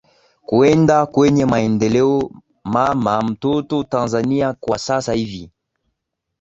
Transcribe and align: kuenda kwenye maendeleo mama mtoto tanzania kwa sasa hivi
kuenda 0.45 1.05
kwenye 1.05 1.45
maendeleo 1.45 2.31
mama 2.63 3.21
mtoto 3.21 3.83
tanzania 3.83 4.53
kwa 4.53 4.77
sasa 4.79 5.13
hivi 5.13 5.51